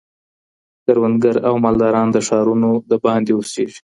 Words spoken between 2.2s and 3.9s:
ښارونو دباندې اوسيږي.